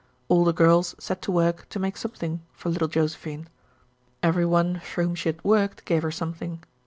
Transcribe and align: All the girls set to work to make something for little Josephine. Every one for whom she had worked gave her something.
All 0.29 0.43
the 0.43 0.51
girls 0.51 0.95
set 0.97 1.21
to 1.21 1.31
work 1.31 1.69
to 1.69 1.77
make 1.77 1.95
something 1.95 2.41
for 2.53 2.69
little 2.69 2.87
Josephine. 2.87 3.47
Every 4.23 4.47
one 4.47 4.79
for 4.79 5.03
whom 5.03 5.13
she 5.13 5.29
had 5.29 5.43
worked 5.43 5.85
gave 5.85 6.01
her 6.01 6.09
something. 6.09 6.63